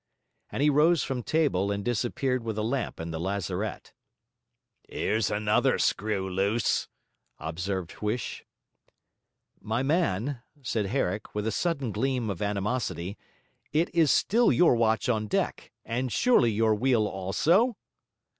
[0.51, 3.93] And he rose from table and disappeared with a lamp in the lazarette.
[4.89, 6.87] ''Ere's another screw loose,'
[7.37, 8.43] observed Huish.
[9.61, 13.15] 'My man,' said Herrick, with a sudden gleam of animosity,
[13.71, 17.77] 'it is still your watch on deck, and surely your wheel also?'